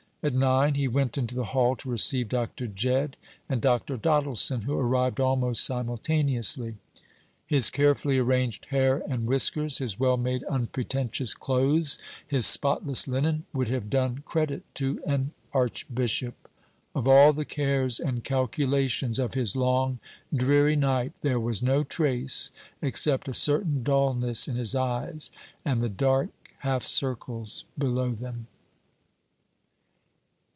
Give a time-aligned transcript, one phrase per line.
[0.23, 2.67] At nine he went into the hall to receive Dr.
[2.67, 3.17] Jedd
[3.49, 3.97] and Dr.
[3.97, 6.75] Doddleson, who arrived almost simultaneously.
[7.47, 13.67] His carefully arranged hair and whiskers, his well made unpretentious clothes, his spotless linen, would
[13.69, 16.47] have done credit to an archbishop.
[16.93, 19.97] Of all the cares and calculations of his long
[20.31, 25.31] dreary night there was no trace, except a certain dulness in his eyes,
[25.65, 26.29] and the dark
[26.59, 28.45] half circles below them.